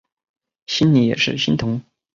[0.65, 1.79] 心里也是心疼